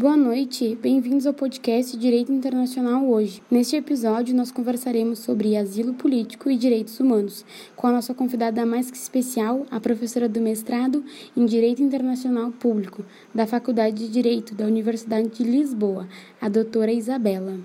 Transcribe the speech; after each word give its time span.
Boa 0.00 0.16
noite, 0.16 0.78
bem-vindos 0.80 1.26
ao 1.26 1.34
podcast 1.34 1.94
Direito 1.94 2.32
Internacional 2.32 3.06
hoje. 3.06 3.42
Neste 3.50 3.76
episódio, 3.76 4.34
nós 4.34 4.50
conversaremos 4.50 5.18
sobre 5.18 5.58
asilo 5.58 5.92
político 5.92 6.50
e 6.50 6.56
direitos 6.56 6.98
humanos, 6.98 7.44
com 7.76 7.86
a 7.86 7.92
nossa 7.92 8.14
convidada 8.14 8.64
mais 8.64 8.90
que 8.90 8.96
especial, 8.96 9.66
a 9.70 9.78
professora 9.78 10.26
do 10.26 10.40
mestrado 10.40 11.04
em 11.36 11.44
Direito 11.44 11.82
Internacional 11.82 12.50
Público, 12.50 13.04
da 13.34 13.46
Faculdade 13.46 13.96
de 13.96 14.08
Direito 14.08 14.54
da 14.54 14.64
Universidade 14.64 15.28
de 15.28 15.44
Lisboa, 15.44 16.08
a 16.40 16.48
doutora 16.48 16.90
Isabela. 16.90 17.58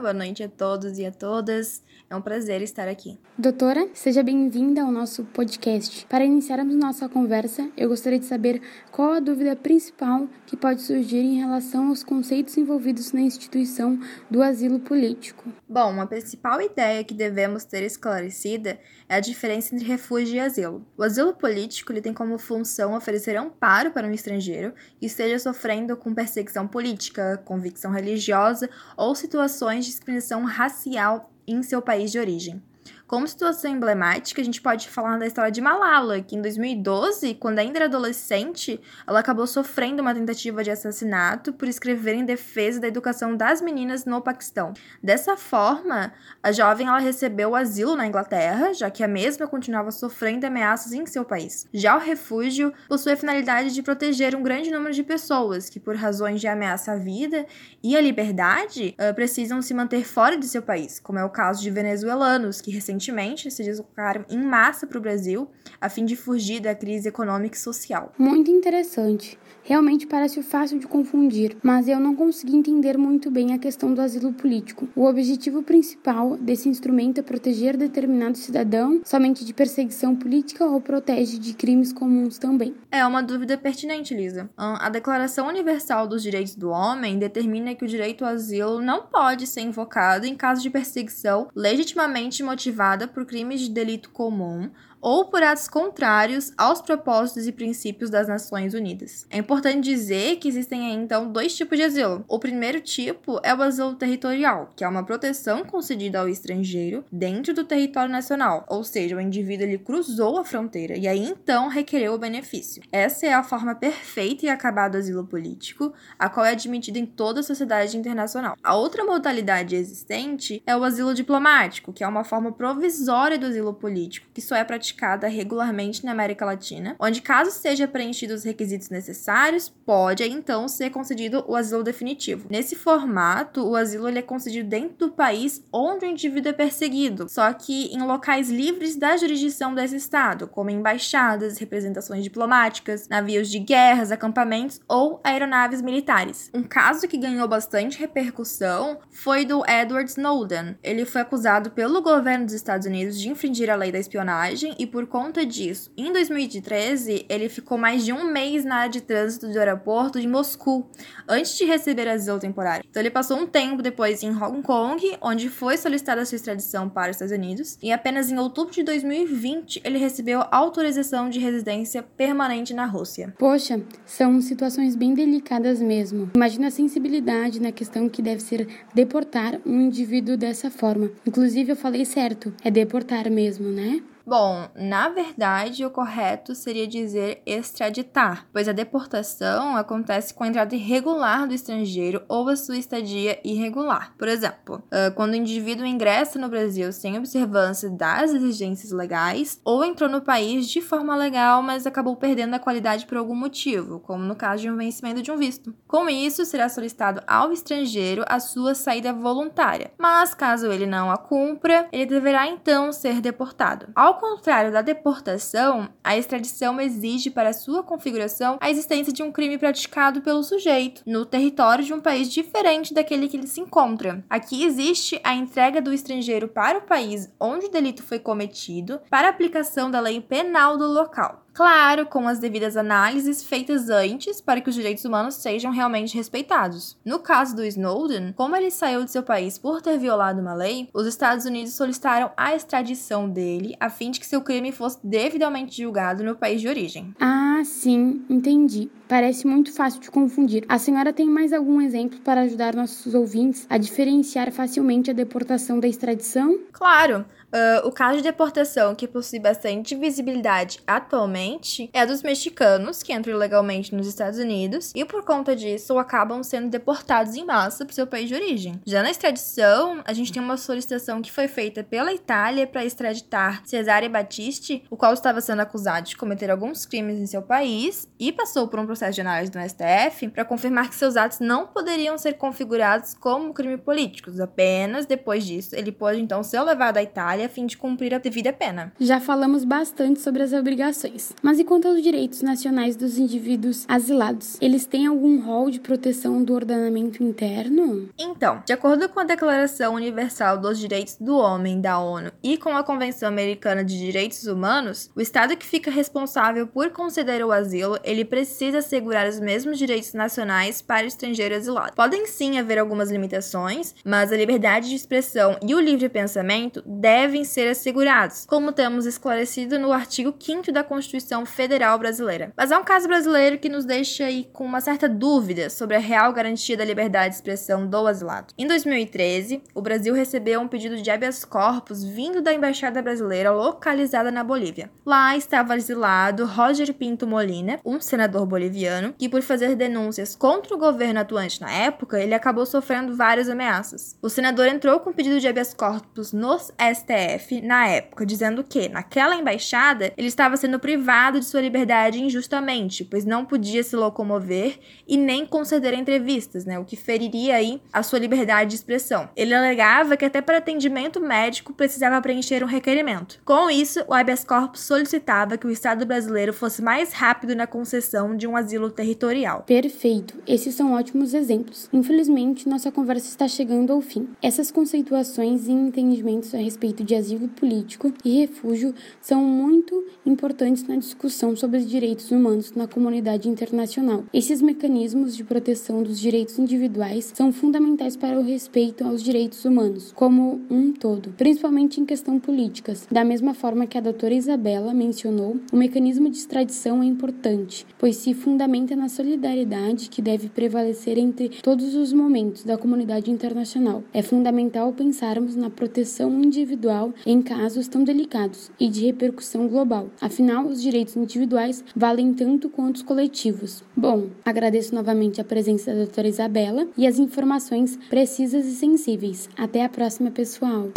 Boa 0.00 0.14
noite 0.14 0.44
a 0.44 0.48
todos 0.48 0.98
e 0.98 1.04
a 1.04 1.10
todas. 1.10 1.82
É 2.10 2.16
um 2.16 2.22
prazer 2.22 2.62
estar 2.62 2.88
aqui. 2.88 3.18
Doutora, 3.36 3.88
seja 3.92 4.22
bem-vinda 4.22 4.80
ao 4.80 4.90
nosso 4.90 5.24
podcast. 5.24 6.06
Para 6.06 6.24
iniciarmos 6.24 6.74
nossa 6.74 7.06
conversa, 7.08 7.70
eu 7.76 7.88
gostaria 7.88 8.18
de 8.18 8.24
saber 8.24 8.62
qual 8.90 9.12
a 9.12 9.20
dúvida 9.20 9.54
principal 9.54 10.26
que 10.46 10.56
pode 10.56 10.80
surgir 10.80 11.18
em 11.18 11.38
relação 11.38 11.88
aos 11.88 12.02
conceitos 12.02 12.56
envolvidos 12.56 13.12
na 13.12 13.20
instituição 13.20 14.00
do 14.30 14.42
asilo 14.42 14.80
político. 14.80 15.52
Bom, 15.68 16.00
a 16.00 16.06
principal 16.06 16.62
ideia 16.62 17.04
que 17.04 17.12
devemos 17.12 17.64
ter 17.64 17.82
esclarecida 17.82 18.78
é 19.06 19.16
a 19.16 19.20
diferença 19.20 19.74
entre 19.74 19.86
refúgio 19.86 20.36
e 20.36 20.40
asilo. 20.40 20.86
O 20.96 21.02
asilo 21.02 21.34
político 21.34 21.92
ele 21.92 22.00
tem 22.00 22.14
como 22.14 22.38
função 22.38 22.96
oferecer 22.96 23.36
amparo 23.36 23.90
para 23.90 24.06
um 24.06 24.12
estrangeiro 24.12 24.72
que 24.98 25.06
esteja 25.06 25.38
sofrendo 25.38 25.94
com 25.94 26.14
perseguição 26.14 26.66
política, 26.66 27.42
convicção 27.44 27.90
religiosa 27.90 28.70
ou 28.96 29.14
situações 29.14 29.87
discriminação 29.88 30.44
racial 30.44 31.32
em 31.46 31.62
seu 31.62 31.82
país 31.82 32.12
de 32.12 32.18
origem. 32.18 32.62
Como 33.08 33.26
situação 33.26 33.70
emblemática, 33.70 34.38
a 34.38 34.44
gente 34.44 34.60
pode 34.60 34.86
falar 34.86 35.18
da 35.18 35.26
história 35.26 35.50
de 35.50 35.62
Malala, 35.62 36.20
que 36.20 36.36
em 36.36 36.42
2012, 36.42 37.36
quando 37.36 37.58
ainda 37.58 37.78
era 37.78 37.86
adolescente, 37.86 38.78
ela 39.06 39.20
acabou 39.20 39.46
sofrendo 39.46 40.02
uma 40.02 40.14
tentativa 40.14 40.62
de 40.62 40.70
assassinato 40.70 41.54
por 41.54 41.66
escrever 41.66 42.16
em 42.16 42.26
defesa 42.26 42.78
da 42.78 42.86
educação 42.86 43.34
das 43.34 43.62
meninas 43.62 44.04
no 44.04 44.20
Paquistão. 44.20 44.74
Dessa 45.02 45.38
forma, 45.38 46.12
a 46.42 46.52
jovem 46.52 46.86
ela 46.86 46.98
recebeu 46.98 47.56
asilo 47.56 47.96
na 47.96 48.06
Inglaterra, 48.06 48.74
já 48.74 48.90
que 48.90 49.02
a 49.02 49.08
mesma 49.08 49.46
continuava 49.46 49.90
sofrendo 49.90 50.46
ameaças 50.46 50.92
em 50.92 51.06
seu 51.06 51.24
país. 51.24 51.66
Já 51.72 51.96
o 51.96 52.00
refúgio 52.00 52.74
possui 52.90 53.12
a 53.12 53.16
finalidade 53.16 53.72
de 53.72 53.82
proteger 53.82 54.36
um 54.36 54.42
grande 54.42 54.70
número 54.70 54.92
de 54.92 55.02
pessoas 55.02 55.70
que, 55.70 55.80
por 55.80 55.96
razões 55.96 56.42
de 56.42 56.46
ameaça 56.46 56.92
à 56.92 56.96
vida 56.96 57.46
e 57.82 57.96
à 57.96 58.02
liberdade, 58.02 58.94
uh, 59.00 59.14
precisam 59.14 59.62
se 59.62 59.72
manter 59.72 60.04
fora 60.04 60.36
de 60.36 60.46
seu 60.46 60.60
país, 60.60 61.00
como 61.00 61.18
é 61.18 61.24
o 61.24 61.30
caso 61.30 61.62
de 61.62 61.70
venezuelanos 61.70 62.60
que 62.60 62.70
recentemente 62.70 62.97
recentemente 62.98 63.50
se 63.50 63.62
deslocaram 63.62 64.24
em 64.28 64.42
massa 64.42 64.86
para 64.86 64.98
o 64.98 65.00
Brasil 65.00 65.48
a 65.80 65.88
fim 65.88 66.04
de 66.04 66.16
fugir 66.16 66.60
da 66.60 66.74
crise 66.74 67.08
econômica 67.08 67.56
e 67.56 67.60
social. 67.60 68.12
Muito 68.18 68.50
interessante. 68.50 69.38
Realmente 69.62 70.06
parece 70.06 70.42
fácil 70.42 70.78
de 70.78 70.86
confundir, 70.86 71.56
mas 71.62 71.88
eu 71.88 72.00
não 72.00 72.16
consegui 72.16 72.56
entender 72.56 72.96
muito 72.96 73.30
bem 73.30 73.52
a 73.52 73.58
questão 73.58 73.92
do 73.92 74.00
asilo 74.00 74.32
político. 74.32 74.88
O 74.96 75.04
objetivo 75.04 75.62
principal 75.62 76.38
desse 76.38 76.68
instrumento 76.68 77.18
é 77.18 77.22
proteger 77.22 77.76
determinado 77.76 78.38
cidadão 78.38 79.02
somente 79.04 79.44
de 79.44 79.52
perseguição 79.52 80.16
política 80.16 80.64
ou 80.64 80.80
protege 80.80 81.38
de 81.38 81.52
crimes 81.52 81.92
comuns 81.92 82.38
também? 82.38 82.74
É 82.90 83.04
uma 83.06 83.22
dúvida 83.22 83.58
pertinente, 83.58 84.14
Lisa. 84.14 84.48
A 84.56 84.88
Declaração 84.88 85.46
Universal 85.46 86.06
dos 86.06 86.22
Direitos 86.22 86.54
do 86.54 86.70
Homem 86.70 87.18
determina 87.18 87.74
que 87.74 87.84
o 87.84 87.88
direito 87.88 88.24
ao 88.24 88.32
asilo 88.32 88.80
não 88.80 89.02
pode 89.02 89.46
ser 89.46 89.60
invocado 89.60 90.24
em 90.26 90.34
caso 90.34 90.62
de 90.62 90.70
perseguição 90.70 91.48
legitimamente 91.54 92.42
motivada 92.42 92.87
por 93.08 93.26
crimes 93.26 93.60
de 93.60 93.74
delito 93.74 94.10
comum 94.10 94.70
ou 95.00 95.26
por 95.26 95.42
atos 95.42 95.68
contrários 95.68 96.52
aos 96.56 96.80
propósitos 96.80 97.46
e 97.46 97.52
princípios 97.52 98.10
das 98.10 98.28
Nações 98.28 98.74
Unidas. 98.74 99.26
É 99.30 99.38
importante 99.38 99.84
dizer 99.84 100.36
que 100.36 100.48
existem 100.48 100.92
então 100.94 101.30
dois 101.30 101.56
tipos 101.56 101.78
de 101.78 101.84
asilo. 101.84 102.24
O 102.28 102.38
primeiro 102.38 102.80
tipo 102.80 103.40
é 103.42 103.54
o 103.54 103.62
asilo 103.62 103.94
territorial, 103.94 104.70
que 104.76 104.84
é 104.84 104.88
uma 104.88 105.04
proteção 105.04 105.64
concedida 105.64 106.20
ao 106.20 106.28
estrangeiro 106.28 107.04
dentro 107.10 107.54
do 107.54 107.64
território 107.64 108.10
nacional, 108.10 108.64
ou 108.68 108.82
seja, 108.82 109.16
o 109.16 109.20
indivíduo 109.20 109.66
ele 109.66 109.78
cruzou 109.78 110.38
a 110.38 110.44
fronteira 110.44 110.96
e 110.96 111.06
aí 111.06 111.24
então 111.24 111.68
requereu 111.68 112.14
o 112.14 112.18
benefício. 112.18 112.82
Essa 112.90 113.26
é 113.26 113.34
a 113.34 113.42
forma 113.42 113.74
perfeita 113.74 114.46
e 114.46 114.48
acabada 114.48 114.98
do 114.98 114.98
asilo 114.98 115.24
político, 115.24 115.92
a 116.18 116.28
qual 116.28 116.44
é 116.44 116.50
admitida 116.50 116.98
em 116.98 117.06
toda 117.06 117.40
a 117.40 117.42
sociedade 117.42 117.96
internacional. 117.96 118.56
A 118.62 118.74
outra 118.74 119.04
modalidade 119.04 119.76
existente 119.76 120.62
é 120.66 120.76
o 120.76 120.84
asilo 120.84 121.14
diplomático, 121.14 121.92
que 121.92 122.02
é 122.02 122.08
uma 122.08 122.24
forma 122.24 122.52
provisória 122.52 123.38
do 123.38 123.46
asilo 123.46 123.74
político, 123.74 124.26
que 124.32 124.40
só 124.40 124.56
é 124.56 124.64
praticado 124.64 124.87
praticada 124.88 125.28
regularmente 125.28 126.04
na 126.04 126.12
América 126.12 126.44
Latina, 126.44 126.96
onde, 126.98 127.20
caso 127.20 127.50
seja 127.50 127.86
preenchidos 127.86 128.38
os 128.40 128.44
requisitos 128.44 128.88
necessários, 128.88 129.68
pode 129.68 130.22
então 130.24 130.68
ser 130.68 130.90
concedido 130.90 131.44
o 131.46 131.54
asilo 131.54 131.82
definitivo. 131.82 132.46
Nesse 132.50 132.74
formato, 132.74 133.66
o 133.66 133.76
asilo 133.76 134.08
é 134.08 134.22
concedido 134.22 134.68
dentro 134.68 135.08
do 135.08 135.10
país 135.10 135.62
onde 135.72 136.06
o 136.06 136.08
indivíduo 136.08 136.50
é 136.50 136.52
perseguido, 136.52 137.28
só 137.28 137.52
que 137.52 137.86
em 137.86 138.02
locais 138.02 138.48
livres 138.50 138.96
da 138.96 139.16
jurisdição 139.16 139.74
desse 139.74 139.96
estado, 139.96 140.46
como 140.46 140.70
embaixadas, 140.70 141.58
representações 141.58 142.22
diplomáticas, 142.22 143.08
navios 143.08 143.50
de 143.50 143.58
guerras, 143.58 144.10
acampamentos 144.10 144.80
ou 144.88 145.20
aeronaves 145.22 145.82
militares. 145.82 146.50
Um 146.54 146.62
caso 146.62 147.06
que 147.06 147.18
ganhou 147.18 147.46
bastante 147.46 147.98
repercussão 147.98 148.98
foi 149.10 149.44
do 149.44 149.62
Edward 149.68 150.10
Snowden. 150.10 150.78
Ele 150.82 151.04
foi 151.04 151.20
acusado 151.20 151.70
pelo 151.70 152.00
governo 152.00 152.46
dos 152.46 152.54
Estados 152.54 152.86
Unidos 152.86 153.20
de 153.20 153.28
infringir 153.28 153.70
a 153.70 153.76
lei 153.76 153.92
da 153.92 153.98
espionagem 153.98 154.77
e 154.78 154.86
por 154.86 155.06
conta 155.06 155.44
disso, 155.44 155.90
em 155.96 156.12
2013, 156.12 157.26
ele 157.28 157.48
ficou 157.48 157.76
mais 157.76 158.04
de 158.04 158.12
um 158.12 158.30
mês 158.30 158.64
na 158.64 158.76
área 158.76 158.90
de 158.90 159.00
trânsito 159.00 159.48
do 159.48 159.58
aeroporto 159.58 160.20
de 160.20 160.28
Moscou, 160.28 160.88
antes 161.28 161.56
de 161.58 161.64
receber 161.64 162.08
asilo 162.08 162.38
temporário. 162.38 162.84
Então 162.88 163.02
ele 163.02 163.10
passou 163.10 163.36
um 163.36 163.46
tempo 163.46 163.82
depois 163.82 164.22
em 164.22 164.30
Hong 164.30 164.62
Kong, 164.62 165.18
onde 165.20 165.48
foi 165.48 165.76
solicitada 165.76 166.22
a 166.22 166.24
sua 166.24 166.36
extradição 166.36 166.88
para 166.88 167.10
os 167.10 167.16
Estados 167.16 167.34
Unidos, 167.34 167.76
e 167.82 167.90
apenas 167.90 168.30
em 168.30 168.38
outubro 168.38 168.72
de 168.72 168.82
2020 168.82 169.80
ele 169.84 169.98
recebeu 169.98 170.44
autorização 170.50 171.28
de 171.28 171.40
residência 171.40 172.02
permanente 172.02 172.72
na 172.72 172.86
Rússia. 172.86 173.34
Poxa, 173.38 173.80
são 174.06 174.40
situações 174.40 174.94
bem 174.94 175.12
delicadas 175.12 175.80
mesmo. 175.80 176.30
Imagina 176.34 176.68
a 176.68 176.70
sensibilidade 176.70 177.60
na 177.60 177.72
questão 177.72 178.08
que 178.08 178.22
deve 178.22 178.40
ser 178.40 178.68
deportar 178.94 179.60
um 179.66 179.80
indivíduo 179.80 180.36
dessa 180.36 180.70
forma. 180.70 181.10
Inclusive 181.26 181.72
eu 181.72 181.76
falei 181.76 182.04
certo, 182.04 182.54
é 182.62 182.70
deportar 182.70 183.30
mesmo, 183.30 183.68
né? 183.68 184.02
Bom, 184.28 184.68
na 184.76 185.08
verdade, 185.08 185.86
o 185.86 185.90
correto 185.90 186.54
seria 186.54 186.86
dizer 186.86 187.40
extraditar, 187.46 188.46
pois 188.52 188.68
a 188.68 188.72
deportação 188.72 189.74
acontece 189.74 190.34
com 190.34 190.44
a 190.44 190.48
entrada 190.48 190.74
irregular 190.74 191.48
do 191.48 191.54
estrangeiro 191.54 192.22
ou 192.28 192.46
a 192.50 192.54
sua 192.54 192.76
estadia 192.76 193.40
irregular. 193.42 194.12
Por 194.18 194.28
exemplo, 194.28 194.82
quando 195.14 195.32
o 195.32 195.36
indivíduo 195.36 195.86
ingressa 195.86 196.38
no 196.38 196.50
Brasil 196.50 196.92
sem 196.92 197.16
observância 197.16 197.88
das 197.88 198.34
exigências 198.34 198.92
legais 198.92 199.62
ou 199.64 199.82
entrou 199.82 200.10
no 200.10 200.20
país 200.20 200.68
de 200.68 200.82
forma 200.82 201.16
legal, 201.16 201.62
mas 201.62 201.86
acabou 201.86 202.14
perdendo 202.14 202.52
a 202.52 202.58
qualidade 202.58 203.06
por 203.06 203.16
algum 203.16 203.34
motivo, 203.34 203.98
como 204.00 204.24
no 204.24 204.36
caso 204.36 204.60
de 204.60 204.70
um 204.70 204.76
vencimento 204.76 205.22
de 205.22 205.32
um 205.32 205.38
visto. 205.38 205.74
Com 205.86 206.06
isso, 206.06 206.44
será 206.44 206.68
solicitado 206.68 207.22
ao 207.26 207.50
estrangeiro 207.50 208.26
a 208.28 208.38
sua 208.40 208.74
saída 208.74 209.10
voluntária, 209.10 209.90
mas 209.96 210.34
caso 210.34 210.70
ele 210.70 210.84
não 210.84 211.10
a 211.10 211.16
cumpra, 211.16 211.88
ele 211.90 212.04
deverá 212.04 212.46
então 212.46 212.92
ser 212.92 213.22
deportado. 213.22 213.88
Ao 213.96 214.17
contrário 214.18 214.70
da 214.72 214.82
deportação, 214.82 215.88
a 216.02 216.16
extradição 216.16 216.80
exige 216.80 217.30
para 217.30 217.52
sua 217.52 217.82
configuração 217.82 218.58
a 218.60 218.70
existência 218.70 219.12
de 219.12 219.22
um 219.22 219.32
crime 219.32 219.56
praticado 219.56 220.20
pelo 220.20 220.42
sujeito 220.42 221.02
no 221.06 221.24
território 221.24 221.84
de 221.84 221.94
um 221.94 222.00
país 222.00 222.30
diferente 222.30 222.92
daquele 222.92 223.28
que 223.28 223.36
ele 223.36 223.46
se 223.46 223.60
encontra. 223.60 224.24
Aqui 224.28 224.64
existe 224.64 225.20
a 225.24 225.34
entrega 225.34 225.80
do 225.80 225.92
estrangeiro 225.92 226.48
para 226.48 226.78
o 226.78 226.82
país 226.82 227.32
onde 227.40 227.66
o 227.66 227.70
delito 227.70 228.02
foi 228.02 228.18
cometido 228.18 229.00
para 229.08 229.28
aplicação 229.28 229.90
da 229.90 230.00
lei 230.00 230.20
penal 230.20 230.76
do 230.76 230.86
local. 230.86 231.47
Claro, 231.58 232.06
com 232.06 232.28
as 232.28 232.38
devidas 232.38 232.76
análises 232.76 233.42
feitas 233.42 233.90
antes 233.90 234.40
para 234.40 234.60
que 234.60 234.68
os 234.68 234.76
direitos 234.76 235.04
humanos 235.04 235.34
sejam 235.34 235.72
realmente 235.72 236.16
respeitados. 236.16 236.96
No 237.04 237.18
caso 237.18 237.56
do 237.56 237.64
Snowden, 237.64 238.32
como 238.36 238.54
ele 238.54 238.70
saiu 238.70 239.04
de 239.04 239.10
seu 239.10 239.24
país 239.24 239.58
por 239.58 239.82
ter 239.82 239.98
violado 239.98 240.40
uma 240.40 240.54
lei, 240.54 240.88
os 240.94 241.04
Estados 241.04 241.46
Unidos 241.46 241.72
solicitaram 241.72 242.30
a 242.36 242.54
extradição 242.54 243.28
dele 243.28 243.74
a 243.80 243.90
fim 243.90 244.12
de 244.12 244.20
que 244.20 244.26
seu 244.26 244.40
crime 244.40 244.70
fosse 244.70 245.00
devidamente 245.02 245.82
julgado 245.82 246.22
no 246.22 246.36
país 246.36 246.60
de 246.60 246.68
origem. 246.68 247.12
Ah, 247.18 247.60
sim, 247.64 248.24
entendi. 248.30 248.88
Parece 249.08 249.44
muito 249.44 249.72
fácil 249.72 250.00
de 250.00 250.12
confundir. 250.12 250.64
A 250.68 250.78
senhora 250.78 251.12
tem 251.12 251.26
mais 251.26 251.52
algum 251.52 251.80
exemplo 251.80 252.20
para 252.20 252.42
ajudar 252.42 252.76
nossos 252.76 253.14
ouvintes 253.14 253.66
a 253.68 253.78
diferenciar 253.78 254.52
facilmente 254.52 255.10
a 255.10 255.14
deportação 255.14 255.80
da 255.80 255.88
extradição? 255.88 256.56
Claro! 256.70 257.24
Uh, 257.48 257.86
o 257.86 257.92
caso 257.92 258.18
de 258.18 258.24
deportação 258.24 258.94
que 258.94 259.08
possui 259.08 259.38
bastante 259.38 259.94
visibilidade 259.94 260.80
atualmente 260.86 261.88
é 261.94 262.04
dos 262.04 262.22
mexicanos, 262.22 263.02
que 263.02 263.12
entram 263.12 263.34
ilegalmente 263.34 263.94
nos 263.94 264.06
Estados 264.06 264.38
Unidos 264.38 264.92
e, 264.94 265.04
por 265.04 265.24
conta 265.24 265.56
disso, 265.56 265.98
acabam 265.98 266.42
sendo 266.42 266.68
deportados 266.68 267.34
em 267.34 267.44
massa 267.44 267.86
para 267.86 267.94
seu 267.94 268.06
país 268.06 268.28
de 268.28 268.34
origem. 268.34 268.80
Já 268.86 269.02
na 269.02 269.10
extradição, 269.10 270.02
a 270.04 270.12
gente 270.12 270.32
tem 270.32 270.42
uma 270.42 270.58
solicitação 270.58 271.22
que 271.22 271.32
foi 271.32 271.48
feita 271.48 271.82
pela 271.82 272.12
Itália 272.12 272.66
para 272.66 272.84
extraditar 272.84 273.62
Cesare 273.64 274.08
Battisti, 274.08 274.84
o 274.90 274.96
qual 274.96 275.14
estava 275.14 275.40
sendo 275.40 275.62
acusado 275.62 276.08
de 276.08 276.16
cometer 276.16 276.50
alguns 276.50 276.84
crimes 276.84 277.18
em 277.18 277.26
seu 277.26 277.40
país 277.40 278.08
e 278.18 278.30
passou 278.30 278.68
por 278.68 278.78
um 278.78 278.86
processo 278.86 279.14
de 279.14 279.20
análise 279.22 279.50
do 279.50 279.58
STF 279.58 280.28
para 280.28 280.44
confirmar 280.44 280.88
que 280.88 280.94
seus 280.94 281.16
atos 281.16 281.40
não 281.40 281.66
poderiam 281.66 282.18
ser 282.18 282.34
configurados 282.34 283.14
como 283.14 283.54
crime 283.54 283.78
políticos. 283.78 284.38
Apenas 284.38 285.06
depois 285.06 285.46
disso, 285.46 285.74
ele 285.74 285.90
pôde 285.90 286.20
então 286.20 286.42
ser 286.42 286.60
levado 286.60 286.98
à 286.98 287.02
Itália 287.02 287.37
a 287.44 287.48
fim 287.48 287.66
de 287.66 287.76
cumprir 287.76 288.14
a 288.14 288.18
devida 288.18 288.52
pena. 288.52 288.92
Já 289.00 289.20
falamos 289.20 289.64
bastante 289.64 290.20
sobre 290.20 290.42
as 290.42 290.52
obrigações, 290.52 291.32
mas 291.42 291.58
e 291.58 291.64
quanto 291.64 291.88
aos 291.88 292.02
direitos 292.02 292.42
nacionais 292.42 292.96
dos 292.96 293.18
indivíduos 293.18 293.84
asilados? 293.88 294.56
Eles 294.60 294.86
têm 294.86 295.06
algum 295.06 295.40
rol 295.40 295.70
de 295.70 295.80
proteção 295.80 296.42
do 296.42 296.54
ordenamento 296.54 297.22
interno? 297.22 298.08
Então, 298.18 298.62
de 298.64 298.72
acordo 298.72 299.08
com 299.08 299.20
a 299.20 299.24
Declaração 299.24 299.94
Universal 299.94 300.58
dos 300.58 300.78
Direitos 300.78 301.16
do 301.20 301.36
Homem 301.36 301.80
da 301.80 301.98
ONU 301.98 302.32
e 302.42 302.56
com 302.56 302.76
a 302.76 302.84
Convenção 302.84 303.28
Americana 303.28 303.84
de 303.84 303.98
Direitos 303.98 304.44
Humanos, 304.44 305.10
o 305.14 305.20
Estado 305.20 305.56
que 305.56 305.66
fica 305.66 305.90
responsável 305.90 306.66
por 306.66 306.90
conceder 306.90 307.44
o 307.44 307.52
asilo, 307.52 307.98
ele 308.02 308.24
precisa 308.24 308.78
assegurar 308.78 309.28
os 309.28 309.40
mesmos 309.40 309.78
direitos 309.78 310.12
nacionais 310.14 310.82
para 310.82 311.04
o 311.04 311.08
estrangeiro 311.08 311.54
exilado. 311.54 311.92
Podem 311.94 312.26
sim 312.26 312.58
haver 312.58 312.78
algumas 312.78 313.10
limitações, 313.10 313.94
mas 314.04 314.32
a 314.32 314.36
liberdade 314.36 314.88
de 314.88 314.94
expressão 314.94 315.56
e 315.66 315.74
o 315.74 315.80
livre 315.80 316.08
pensamento 316.08 316.82
devem 316.86 317.27
ser 317.44 317.68
assegurados, 317.68 318.44
como 318.46 318.72
temos 318.72 319.06
esclarecido 319.06 319.78
no 319.78 319.92
artigo 319.92 320.34
5 320.38 320.72
da 320.72 320.84
Constituição 320.84 321.44
Federal 321.44 321.98
Brasileira. 321.98 322.52
Mas 322.56 322.72
há 322.72 322.78
um 322.78 322.84
caso 322.84 323.08
brasileiro 323.08 323.58
que 323.58 323.68
nos 323.68 323.84
deixa 323.84 324.24
aí 324.24 324.48
com 324.52 324.64
uma 324.64 324.80
certa 324.80 325.08
dúvida 325.08 325.68
sobre 325.68 325.96
a 325.96 326.00
real 326.00 326.32
garantia 326.32 326.76
da 326.76 326.84
liberdade 326.84 327.30
de 327.30 327.34
expressão 327.36 327.86
do 327.86 328.06
asilado. 328.06 328.54
Em 328.56 328.66
2013, 328.66 329.62
o 329.74 329.82
Brasil 329.82 330.14
recebeu 330.14 330.60
um 330.60 330.68
pedido 330.68 330.96
de 330.96 331.10
habeas 331.10 331.44
corpus 331.44 332.02
vindo 332.04 332.40
da 332.40 332.52
Embaixada 332.52 333.02
Brasileira 333.02 333.50
localizada 333.50 334.30
na 334.30 334.42
Bolívia. 334.42 334.90
Lá 335.04 335.36
estava 335.36 335.76
exilado 335.76 336.46
Roger 336.46 336.92
Pinto 336.94 337.26
Molina, 337.26 337.80
um 337.84 338.00
senador 338.00 338.46
boliviano, 338.46 339.14
que 339.18 339.28
por 339.28 339.42
fazer 339.42 339.74
denúncias 339.74 340.34
contra 340.34 340.74
o 340.74 340.78
governo 340.78 341.20
atuante 341.20 341.60
na 341.60 341.70
época, 341.70 342.20
ele 342.20 342.34
acabou 342.34 342.64
sofrendo 342.64 343.14
várias 343.14 343.48
ameaças. 343.48 344.16
O 344.22 344.28
senador 344.28 344.66
entrou 344.66 345.00
com 345.00 345.12
pedido 345.12 345.40
de 345.40 345.48
habeas 345.48 345.74
corpus 345.74 346.32
nos 346.32 346.72
STF 346.78 347.17
na 347.62 347.88
época, 347.88 348.24
dizendo 348.24 348.64
que, 348.64 348.88
naquela 348.88 349.36
embaixada, 349.36 350.12
ele 350.16 350.28
estava 350.28 350.56
sendo 350.56 350.78
privado 350.78 351.38
de 351.38 351.46
sua 351.46 351.60
liberdade 351.60 352.22
injustamente, 352.22 353.04
pois 353.04 353.24
não 353.24 353.44
podia 353.44 353.82
se 353.82 353.96
locomover 353.96 354.78
e 355.06 355.16
nem 355.16 355.46
conceder 355.46 355.94
entrevistas, 355.94 356.64
né, 356.64 356.78
o 356.78 356.84
que 356.84 356.96
feriria 356.96 357.56
aí 357.56 357.80
a 357.92 358.02
sua 358.02 358.18
liberdade 358.18 358.70
de 358.70 358.76
expressão. 358.76 359.28
Ele 359.36 359.54
alegava 359.54 360.16
que 360.16 360.24
até 360.24 360.40
para 360.40 360.58
atendimento 360.58 361.20
médico 361.20 361.72
precisava 361.72 362.20
preencher 362.20 362.62
um 362.62 362.66
requerimento. 362.66 363.40
Com 363.44 363.70
isso, 363.70 364.04
o 364.06 364.14
habeas 364.14 364.44
corpus 364.44 364.82
solicitava 364.82 365.56
que 365.56 365.66
o 365.66 365.70
Estado 365.70 366.04
brasileiro 366.06 366.52
fosse 366.52 366.82
mais 366.82 367.12
rápido 367.12 367.54
na 367.54 367.66
concessão 367.66 368.36
de 368.36 368.46
um 368.46 368.56
asilo 368.56 368.90
territorial. 368.90 369.62
Perfeito. 369.66 370.34
Esses 370.46 370.74
são 370.74 370.92
ótimos 370.92 371.34
exemplos. 371.34 371.88
Infelizmente, 371.92 372.68
nossa 372.68 372.90
conversa 372.90 373.28
está 373.28 373.48
chegando 373.48 373.92
ao 373.92 374.00
fim. 374.00 374.28
Essas 374.42 374.70
conceituações 374.70 375.66
e 375.66 375.72
entendimentos 375.72 376.54
a 376.54 376.58
respeito 376.58 377.04
de 377.08 377.14
asilo 377.14 377.48
político 377.48 378.12
e 378.22 378.40
refúgio 378.40 378.94
são 379.18 379.42
muito 379.42 380.04
importantes 380.26 380.86
na 380.86 380.94
discussão 380.96 381.56
sobre 381.56 381.78
os 381.78 381.88
direitos 381.88 382.30
humanos 382.30 382.72
na 382.72 382.86
comunidade 382.86 383.48
internacional. 383.48 384.24
Esses 384.32 384.60
mecanismos 384.60 385.34
de 385.34 385.42
proteção 385.42 386.02
dos 386.02 386.20
direitos 386.20 386.58
individuais 386.58 387.32
são 387.34 387.50
fundamentais 387.50 388.14
para 388.14 388.38
o 388.38 388.42
respeito 388.42 389.04
aos 389.04 389.22
direitos 389.22 389.64
humanos 389.64 390.12
como 390.14 390.60
um 390.70 390.92
todo, 390.92 391.30
principalmente 391.30 391.98
em 391.98 392.04
questão 392.04 392.38
políticas. 392.38 393.08
Da 393.10 393.24
mesma 393.24 393.54
forma 393.54 393.86
que 393.86 393.96
a 393.96 394.02
doutora 394.02 394.34
Isabela 394.34 394.92
mencionou, 394.92 395.56
o 395.72 395.76
mecanismo 395.76 396.28
de 396.28 396.36
extradição 396.36 397.02
é 397.02 397.06
importante, 397.06 397.86
pois 397.98 398.16
se 398.16 398.34
fundamenta 398.34 398.94
na 398.94 399.08
solidariedade 399.08 400.10
que 400.10 400.20
deve 400.20 400.50
prevalecer 400.50 401.16
entre 401.16 401.48
todos 401.62 401.94
os 401.94 402.12
momentos 402.12 402.64
da 402.64 402.76
comunidade 402.76 403.30
internacional. 403.30 404.04
É 404.12 404.20
fundamental 404.20 404.92
pensarmos 404.92 405.56
na 405.56 405.70
proteção 405.70 406.44
individual 406.44 406.97
em 407.24 407.40
casos 407.40 407.88
tão 407.88 408.04
delicados 408.04 408.70
e 408.78 408.88
de 408.88 409.06
repercussão 409.06 409.68
global. 409.68 410.08
Afinal, 410.20 410.66
os 410.66 410.82
direitos 410.82 411.16
individuais 411.16 411.84
valem 411.94 412.32
tanto 412.34 412.68
quanto 412.68 412.96
os 412.96 413.02
coletivos. 413.02 413.82
Bom, 413.96 414.26
agradeço 414.44 414.94
novamente 414.94 415.40
a 415.40 415.44
presença 415.44 415.92
da 415.92 415.98
doutora 415.98 416.28
Isabela 416.28 416.86
e 416.96 417.06
as 417.06 417.18
informações 417.18 417.98
precisas 418.08 418.66
e 418.66 418.74
sensíveis. 418.74 419.48
Até 419.56 419.84
a 419.84 419.88
próxima, 419.88 420.30
pessoal! 420.30 420.88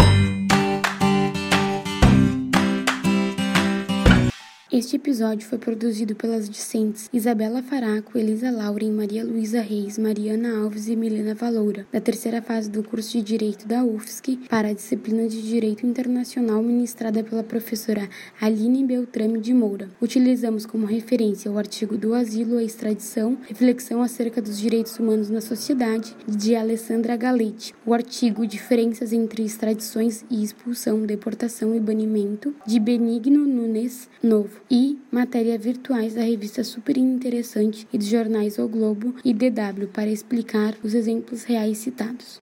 Este 4.74 4.96
episódio 4.96 5.46
foi 5.50 5.58
produzido 5.58 6.16
pelas 6.16 6.50
discentes 6.50 7.10
Isabela 7.12 7.62
Faraco, 7.62 8.18
Elisa 8.18 8.50
Lauren, 8.50 8.92
Maria 8.92 9.22
Luísa 9.22 9.60
Reis, 9.60 9.98
Mariana 9.98 10.64
Alves 10.64 10.88
e 10.88 10.96
Milena 10.96 11.36
Valoura, 11.36 11.86
da 11.92 12.00
terceira 12.00 12.42
fase 12.42 12.70
do 12.70 12.82
curso 12.82 13.18
de 13.18 13.22
Direito 13.22 13.68
da 13.68 13.84
UFSC, 13.84 14.40
para 14.48 14.70
a 14.70 14.74
disciplina 14.74 15.28
de 15.28 15.42
Direito 15.42 15.86
Internacional 15.86 16.64
ministrada 16.64 17.22
pela 17.22 17.44
professora 17.44 18.08
Aline 18.40 18.86
Beltrame 18.86 19.42
de 19.42 19.54
Moura. 19.54 19.90
Utilizamos 20.02 20.66
como 20.66 20.86
referência 20.86 21.52
o 21.52 21.58
artigo 21.58 21.98
do 21.98 22.14
Asilo 22.14 22.58
à 22.58 22.64
Extradição, 22.64 23.38
Reflexão 23.50 24.02
acerca 24.02 24.42
dos 24.42 24.58
Direitos 24.58 24.98
Humanos 24.98 25.30
na 25.30 25.42
Sociedade, 25.42 26.16
de 26.26 26.56
Alessandra 26.56 27.18
Galetti, 27.18 27.76
o 27.86 27.94
artigo 27.94 28.48
Diferenças 28.48 29.12
entre 29.12 29.44
Extradições 29.44 30.24
e 30.32 30.42
Expulsão, 30.42 31.06
Deportação 31.06 31.76
e 31.76 31.80
Banimento, 31.82 32.56
de 32.66 32.80
Benigno 32.80 33.46
Nunes 33.46 34.08
Novo 34.24 34.62
e 34.72 34.98
matéria 35.12 35.58
virtuais 35.58 36.14
da 36.14 36.22
revista 36.22 36.64
Super 36.64 36.98
Interessante 36.98 37.86
e 37.92 37.98
dos 37.98 38.08
jornais 38.08 38.58
O 38.58 38.70
Globo 38.70 39.14
e 39.26 39.34
DW 39.34 39.88
para 39.92 40.10
explicar 40.10 40.74
os 40.82 40.94
exemplos 40.94 41.44
reais 41.44 41.80
citados. 41.80 42.30